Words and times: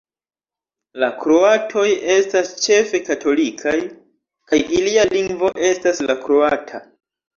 La 1.01 1.09
kroatoj 1.23 1.83
estas 2.15 2.49
ĉefe 2.63 3.03
katolikaj, 3.11 3.77
kaj 4.53 4.61
ilia 4.79 5.05
lingvo 5.15 5.53
estas 5.69 6.03
la 6.09 6.17
kroata. 6.27 6.83